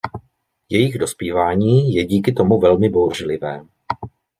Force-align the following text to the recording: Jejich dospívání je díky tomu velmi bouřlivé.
Jejich 0.69 0.97
dospívání 0.97 1.93
je 1.93 2.05
díky 2.05 2.31
tomu 2.33 2.59
velmi 2.59 2.89
bouřlivé. 2.89 3.61